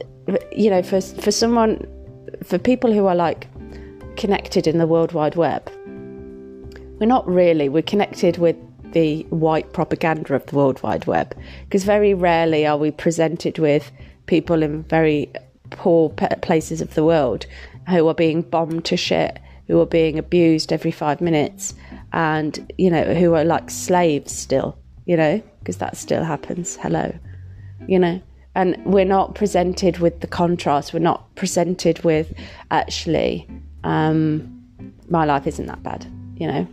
you 0.52 0.70
know, 0.70 0.82
for 0.82 1.00
for 1.00 1.30
someone, 1.30 1.86
for 2.42 2.58
people 2.58 2.92
who 2.92 3.06
are 3.06 3.14
like 3.14 3.48
connected 4.16 4.66
in 4.66 4.78
the 4.78 4.86
World 4.86 5.12
Wide 5.12 5.36
Web, 5.36 5.70
we're 7.00 7.06
not 7.06 7.26
really. 7.26 7.68
We're 7.68 7.82
connected 7.82 8.38
with 8.38 8.56
the 8.92 9.22
white 9.30 9.72
propaganda 9.72 10.34
of 10.34 10.46
the 10.46 10.56
World 10.56 10.82
Wide 10.82 11.06
Web 11.06 11.36
because 11.64 11.84
very 11.84 12.14
rarely 12.14 12.66
are 12.66 12.76
we 12.76 12.90
presented 12.90 13.58
with 13.58 13.90
people 14.26 14.62
in 14.62 14.84
very 14.84 15.30
poor 15.70 16.10
places 16.10 16.80
of 16.80 16.94
the 16.94 17.04
world 17.04 17.46
who 17.88 18.06
are 18.08 18.14
being 18.14 18.42
bombed 18.42 18.84
to 18.86 18.96
shit, 18.96 19.38
who 19.66 19.80
are 19.80 19.86
being 19.86 20.18
abused 20.18 20.72
every 20.72 20.90
five 20.90 21.20
minutes, 21.20 21.74
and 22.12 22.72
you 22.78 22.90
know 22.90 23.14
who 23.14 23.34
are 23.34 23.44
like 23.44 23.70
slaves 23.70 24.32
still. 24.32 24.78
You 25.06 25.16
know, 25.16 25.42
because 25.58 25.78
that 25.78 25.96
still 25.96 26.24
happens. 26.24 26.76
Hello, 26.76 27.12
you 27.86 27.98
know. 27.98 28.20
And 28.54 28.80
we're 28.86 29.04
not 29.04 29.34
presented 29.34 29.98
with 29.98 30.20
the 30.20 30.26
contrast. 30.26 30.94
We're 30.94 31.00
not 31.00 31.34
presented 31.34 32.04
with 32.04 32.32
actually, 32.70 33.48
um, 33.82 34.64
my 35.08 35.24
life 35.24 35.46
isn't 35.46 35.66
that 35.66 35.82
bad, 35.82 36.06
you 36.36 36.46
know. 36.46 36.68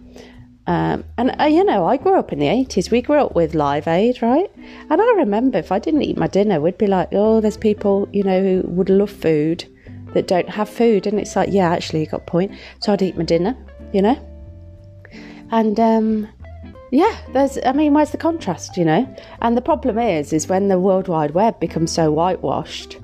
Um, 0.68 1.04
and 1.18 1.36
uh, 1.42 1.46
you 1.46 1.64
know, 1.64 1.86
I 1.88 1.98
grew 1.98 2.18
up 2.18 2.32
in 2.32 2.40
the 2.40 2.48
eighties. 2.48 2.92
We 2.92 3.02
grew 3.02 3.18
up 3.18 3.36
with 3.36 3.56
Live 3.56 3.88
Aid, 3.88 4.22
right? 4.22 4.50
And 4.90 5.02
I 5.02 5.14
remember 5.18 5.58
if 5.58 5.72
I 5.72 5.80
didn't 5.80 6.04
eat 6.04 6.18
my 6.18 6.28
dinner, 6.28 6.62
we'd 6.62 6.78
be 6.78 6.88
like, 6.88 7.10
"Oh, 7.12 7.42
there's 7.42 7.58
people, 7.58 8.08
you 8.14 8.24
know, 8.24 8.42
who 8.42 8.62
would 8.68 8.90
love 8.90 9.10
food 9.10 9.66
that 10.14 10.28
don't 10.28 10.50
have 10.50 10.70
food," 10.70 11.08
and 11.08 11.20
it's 11.20 11.36
like, 11.36 11.50
"Yeah, 11.52 11.72
actually, 11.72 12.02
you 12.02 12.06
got 12.06 12.28
point." 12.28 12.52
So 12.80 12.94
I'd 12.94 13.02
eat 13.02 13.18
my 13.18 13.24
dinner, 13.24 13.58
you 13.92 14.04
know. 14.04 14.18
And 15.50 15.80
um, 15.80 16.30
yeah, 16.92 17.18
there's. 17.32 17.58
I 17.66 17.72
mean, 17.72 17.94
where's 17.94 18.12
the 18.12 18.18
contrast, 18.18 18.76
you 18.76 18.84
know? 18.84 19.16
And 19.42 19.56
the 19.56 19.62
problem 19.62 19.98
is, 19.98 20.34
is 20.34 20.48
when 20.48 20.68
the 20.68 20.78
World 20.78 21.08
Wide 21.08 21.32
Web 21.32 21.60
becomes 21.60 21.92
so 21.92 22.12
whitewashed, 22.12 22.98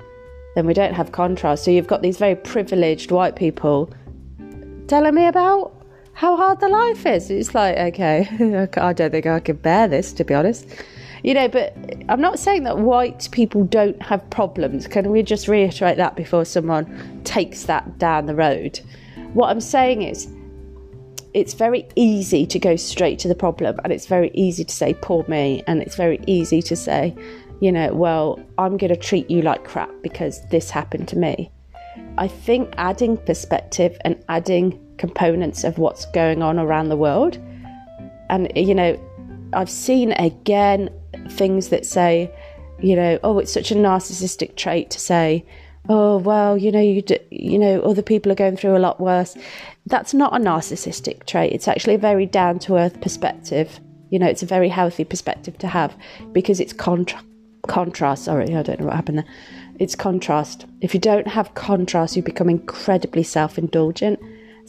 then 0.54 0.66
we 0.66 0.74
don't 0.74 0.92
have 0.92 1.12
contrast. 1.12 1.64
So 1.64 1.70
you've 1.70 1.86
got 1.86 2.02
these 2.02 2.18
very 2.18 2.36
privileged 2.36 3.10
white 3.10 3.34
people 3.34 3.90
telling 4.88 5.14
me 5.14 5.26
about 5.26 5.74
how 6.12 6.36
hard 6.36 6.60
the 6.60 6.68
life 6.68 7.06
is. 7.06 7.30
It's 7.30 7.54
like, 7.54 7.78
okay, 7.78 8.28
I 8.76 8.92
don't 8.92 9.10
think 9.10 9.26
I 9.26 9.40
can 9.40 9.56
bear 9.56 9.88
this, 9.88 10.12
to 10.14 10.24
be 10.24 10.34
honest. 10.34 10.68
You 11.22 11.32
know, 11.32 11.48
but 11.48 11.76
I'm 12.10 12.20
not 12.20 12.38
saying 12.38 12.64
that 12.64 12.78
white 12.78 13.28
people 13.32 13.64
don't 13.64 14.00
have 14.02 14.28
problems. 14.30 14.86
Can 14.86 15.10
we 15.10 15.22
just 15.22 15.48
reiterate 15.48 15.96
that 15.96 16.14
before 16.14 16.44
someone 16.44 17.22
takes 17.24 17.64
that 17.64 17.98
down 17.98 18.26
the 18.26 18.34
road? 18.34 18.80
What 19.32 19.48
I'm 19.48 19.60
saying 19.60 20.02
is, 20.02 20.28
it's 21.34 21.54
very 21.54 21.86
easy 21.94 22.46
to 22.46 22.58
go 22.58 22.76
straight 22.76 23.18
to 23.20 23.28
the 23.28 23.34
problem 23.34 23.78
and 23.84 23.92
it's 23.92 24.06
very 24.06 24.30
easy 24.34 24.64
to 24.64 24.74
say 24.74 24.94
poor 24.94 25.24
me 25.28 25.62
and 25.66 25.82
it's 25.82 25.96
very 25.96 26.20
easy 26.26 26.62
to 26.62 26.74
say 26.74 27.14
you 27.60 27.70
know 27.70 27.92
well 27.92 28.40
i'm 28.56 28.76
going 28.76 28.92
to 28.92 28.96
treat 28.96 29.30
you 29.30 29.42
like 29.42 29.64
crap 29.64 29.90
because 30.02 30.46
this 30.48 30.70
happened 30.70 31.08
to 31.08 31.16
me. 31.16 31.50
I 32.16 32.28
think 32.28 32.74
adding 32.78 33.16
perspective 33.16 33.96
and 34.04 34.22
adding 34.28 34.78
components 34.98 35.64
of 35.64 35.78
what's 35.78 36.06
going 36.06 36.42
on 36.42 36.58
around 36.58 36.88
the 36.88 36.96
world 36.96 37.38
and 38.30 38.50
you 38.56 38.74
know 38.74 38.98
i've 39.52 39.70
seen 39.70 40.12
again 40.12 40.90
things 41.30 41.68
that 41.68 41.86
say 41.86 42.30
you 42.80 42.94
know 42.96 43.18
oh 43.22 43.38
it's 43.38 43.52
such 43.52 43.70
a 43.70 43.74
narcissistic 43.74 44.56
trait 44.56 44.90
to 44.90 44.98
say 44.98 45.44
oh 45.88 46.18
well 46.18 46.56
you 46.56 46.70
know 46.70 46.80
you 46.80 47.02
do, 47.02 47.16
you 47.30 47.58
know 47.58 47.80
other 47.82 48.02
people 48.02 48.30
are 48.32 48.36
going 48.36 48.56
through 48.56 48.76
a 48.76 48.78
lot 48.78 49.00
worse. 49.00 49.36
That's 49.86 50.14
not 50.14 50.34
a 50.34 50.38
narcissistic 50.38 51.24
trait. 51.26 51.52
It's 51.52 51.68
actually 51.68 51.94
a 51.94 51.98
very 51.98 52.26
down 52.26 52.58
to 52.60 52.76
earth 52.76 53.00
perspective. 53.00 53.80
You 54.10 54.18
know 54.18 54.26
it's 54.26 54.42
a 54.42 54.46
very 54.46 54.68
healthy 54.68 55.04
perspective 55.04 55.58
to 55.58 55.68
have 55.68 55.96
because 56.32 56.60
it's 56.60 56.72
contra- 56.72 57.22
contrast. 57.66 58.24
Sorry 58.24 58.54
i 58.54 58.62
don't 58.62 58.80
know 58.80 58.86
what 58.86 58.96
happened 58.96 59.18
there. 59.18 59.34
It's 59.78 59.94
contrast. 59.94 60.66
If 60.80 60.94
you 60.94 61.00
don't 61.00 61.28
have 61.28 61.54
contrast 61.54 62.16
you 62.16 62.22
become 62.22 62.48
incredibly 62.48 63.22
self-indulgent 63.22 64.18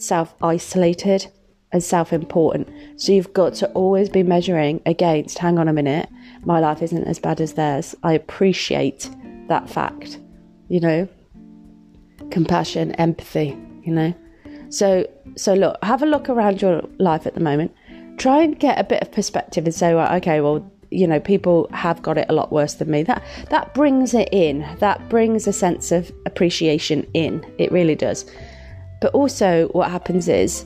self-isolated 0.00 1.26
and 1.72 1.82
self-important. 1.82 2.68
So 2.96 3.12
you've 3.12 3.32
got 3.32 3.54
to 3.54 3.70
always 3.72 4.08
be 4.08 4.22
measuring 4.22 4.80
against 4.86 5.38
hang 5.38 5.58
on 5.58 5.68
a 5.68 5.72
minute 5.72 6.08
my 6.44 6.58
life 6.58 6.82
isn't 6.82 7.04
as 7.04 7.18
bad 7.18 7.40
as 7.40 7.54
theirs. 7.54 7.94
I 8.02 8.14
appreciate 8.14 9.10
that 9.48 9.68
fact 9.68 10.18
you 10.70 10.80
know, 10.80 11.08
compassion, 12.30 12.92
empathy, 12.92 13.58
you 13.82 13.92
know. 13.92 14.14
So 14.70 15.04
so 15.36 15.52
look, 15.52 15.76
have 15.82 16.02
a 16.02 16.06
look 16.06 16.28
around 16.28 16.62
your 16.62 16.82
life 16.98 17.26
at 17.26 17.34
the 17.34 17.40
moment. 17.40 17.74
Try 18.16 18.42
and 18.42 18.58
get 18.58 18.78
a 18.78 18.84
bit 18.84 19.02
of 19.02 19.10
perspective 19.10 19.64
and 19.64 19.74
say, 19.74 19.94
well, 19.94 20.14
okay, 20.16 20.40
well, 20.40 20.70
you 20.90 21.06
know, 21.06 21.20
people 21.20 21.68
have 21.72 22.02
got 22.02 22.18
it 22.18 22.26
a 22.28 22.32
lot 22.32 22.52
worse 22.52 22.74
than 22.74 22.90
me. 22.90 23.02
That 23.02 23.22
that 23.50 23.74
brings 23.74 24.14
it 24.14 24.28
in. 24.32 24.66
That 24.78 25.08
brings 25.08 25.46
a 25.46 25.52
sense 25.52 25.90
of 25.90 26.10
appreciation 26.24 27.06
in. 27.14 27.44
It 27.58 27.72
really 27.72 27.96
does. 27.96 28.24
But 29.00 29.12
also 29.12 29.68
what 29.68 29.90
happens 29.90 30.28
is 30.28 30.64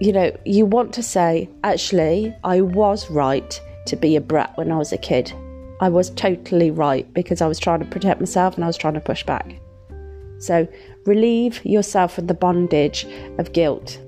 you 0.00 0.14
know, 0.14 0.34
you 0.46 0.64
want 0.64 0.94
to 0.94 1.02
say, 1.02 1.50
actually, 1.62 2.34
I 2.42 2.62
was 2.62 3.10
right 3.10 3.60
to 3.84 3.96
be 3.96 4.16
a 4.16 4.20
brat 4.20 4.56
when 4.56 4.72
I 4.72 4.78
was 4.78 4.92
a 4.92 4.98
kid. 4.98 5.30
I 5.80 5.88
was 5.88 6.10
totally 6.10 6.70
right 6.70 7.12
because 7.14 7.40
I 7.40 7.46
was 7.46 7.58
trying 7.58 7.80
to 7.80 7.86
protect 7.86 8.20
myself 8.20 8.54
and 8.54 8.64
I 8.64 8.66
was 8.66 8.76
trying 8.76 8.94
to 8.94 9.00
push 9.00 9.24
back. 9.24 9.56
So 10.38 10.68
relieve 11.06 11.64
yourself 11.64 12.14
from 12.14 12.26
the 12.26 12.34
bondage 12.34 13.06
of 13.38 13.52
guilt. 13.52 14.00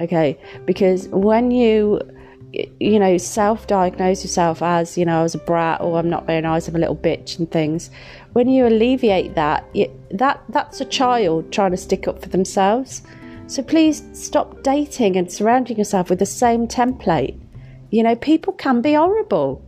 Okay? 0.00 0.38
Because 0.66 1.08
when 1.08 1.50
you 1.50 2.00
you 2.80 2.98
know, 2.98 3.16
self 3.16 3.66
diagnose 3.66 4.22
yourself 4.22 4.62
as, 4.62 4.98
you 4.98 5.04
know, 5.04 5.20
I 5.20 5.22
was 5.22 5.34
a 5.34 5.38
brat 5.38 5.80
or 5.80 5.98
I'm 5.98 6.10
not 6.10 6.26
very 6.26 6.40
nice, 6.40 6.68
I'm 6.68 6.76
a 6.76 6.78
little 6.78 6.96
bitch 6.96 7.38
and 7.38 7.50
things. 7.50 7.90
When 8.34 8.48
you 8.48 8.66
alleviate 8.66 9.34
that, 9.34 9.64
that 10.10 10.42
that's 10.48 10.80
a 10.80 10.84
child 10.84 11.50
trying 11.50 11.70
to 11.70 11.76
stick 11.76 12.06
up 12.06 12.20
for 12.20 12.28
themselves. 12.28 13.02
So 13.46 13.62
please 13.62 14.02
stop 14.12 14.62
dating 14.62 15.16
and 15.16 15.32
surrounding 15.32 15.78
yourself 15.78 16.10
with 16.10 16.18
the 16.18 16.26
same 16.26 16.68
template. 16.68 17.38
You 17.90 18.02
know, 18.02 18.16
people 18.16 18.52
can 18.52 18.80
be 18.80 18.94
horrible. 18.94 19.64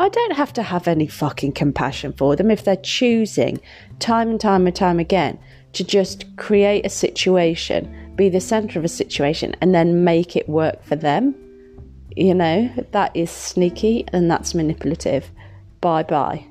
I 0.00 0.08
don't 0.08 0.32
have 0.32 0.54
to 0.54 0.62
have 0.62 0.88
any 0.88 1.06
fucking 1.06 1.52
compassion 1.52 2.14
for 2.14 2.34
them 2.34 2.50
if 2.50 2.64
they're 2.64 2.76
choosing 2.76 3.60
time 3.98 4.30
and 4.30 4.40
time 4.40 4.66
and 4.66 4.74
time 4.74 4.98
again 4.98 5.38
to 5.74 5.84
just 5.84 6.24
create 6.38 6.86
a 6.86 6.88
situation, 6.88 8.14
be 8.16 8.30
the 8.30 8.40
center 8.40 8.78
of 8.78 8.84
a 8.86 8.88
situation, 8.88 9.54
and 9.60 9.74
then 9.74 10.02
make 10.02 10.36
it 10.36 10.48
work 10.48 10.82
for 10.82 10.96
them. 10.96 11.34
You 12.16 12.34
know, 12.34 12.70
that 12.92 13.14
is 13.14 13.30
sneaky 13.30 14.06
and 14.10 14.30
that's 14.30 14.54
manipulative. 14.54 15.30
Bye 15.82 16.04
bye. 16.04 16.46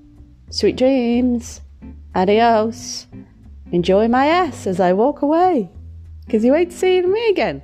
Sweet 0.52 0.78
dreams. 0.78 1.62
Adios. 2.14 3.08
Enjoy 3.72 4.08
my 4.08 4.28
ass 4.28 4.68
as 4.68 4.80
I 4.80 4.94
walk 4.94 5.24
away. 5.24 5.72
Because 6.28 6.46
you 6.46 6.54
ain't 6.54 6.72
seeing 6.72 7.12
me 7.12 7.30
again. 7.32 7.64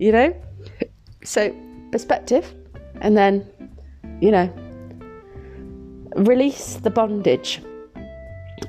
You 0.00 0.10
know? 0.10 0.36
So, 1.24 1.54
perspective. 1.92 2.52
And 3.00 3.16
then, 3.16 3.48
you 4.20 4.32
know, 4.32 4.52
release 6.16 6.76
the 6.76 6.90
bondage. 6.90 7.60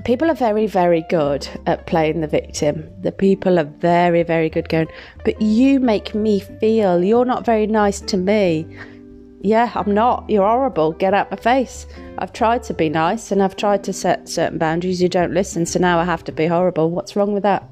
People 0.05 0.29
are 0.29 0.35
very, 0.35 0.67
very 0.67 1.05
good 1.09 1.47
at 1.65 1.87
playing 1.87 2.21
the 2.21 2.27
victim. 2.27 2.89
The 3.01 3.11
people 3.11 3.59
are 3.59 3.63
very, 3.63 4.23
very 4.23 4.49
good 4.49 4.67
going, 4.67 4.87
but 5.23 5.41
you 5.41 5.79
make 5.79 6.13
me 6.13 6.39
feel 6.39 7.03
you're 7.03 7.25
not 7.25 7.45
very 7.45 7.67
nice 7.67 8.01
to 8.01 8.17
me. 8.17 8.67
Yeah, 9.41 9.71
I'm 9.75 9.93
not. 9.93 10.29
You're 10.29 10.47
horrible. 10.47 10.93
Get 10.93 11.13
out 11.13 11.29
my 11.29 11.37
face. 11.37 11.85
I've 12.17 12.33
tried 12.33 12.63
to 12.63 12.73
be 12.73 12.89
nice 12.89 13.31
and 13.31 13.43
I've 13.43 13.57
tried 13.57 13.83
to 13.83 13.93
set 13.93 14.29
certain 14.29 14.57
boundaries. 14.57 15.01
You 15.01 15.09
don't 15.09 15.33
listen, 15.33 15.65
so 15.65 15.79
now 15.79 15.99
I 15.99 16.05
have 16.05 16.23
to 16.25 16.31
be 16.31 16.47
horrible. 16.47 16.89
What's 16.89 17.15
wrong 17.15 17.33
with 17.33 17.43
that? 17.43 17.67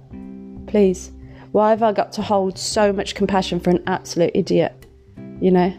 Please. 0.67 1.11
Why 1.53 1.69
have 1.69 1.83
I 1.83 1.91
got 1.91 2.11
to 2.13 2.21
hold 2.21 2.57
so 2.57 2.93
much 2.93 3.15
compassion 3.15 3.59
for 3.59 3.71
an 3.71 3.83
absolute 3.87 4.31
idiot? 4.33 4.85
You 5.41 5.51
know? 5.51 5.73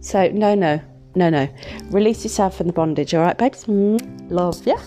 So, 0.00 0.28
no, 0.28 0.54
no, 0.54 0.80
no, 1.14 1.30
no. 1.30 1.48
Release 1.90 2.24
yourself 2.24 2.56
from 2.56 2.66
the 2.68 2.72
bondage, 2.72 3.14
all 3.14 3.22
right, 3.22 3.36
babes? 3.36 3.64
Mm, 3.64 4.30
love, 4.30 4.64
yeah? 4.66 4.80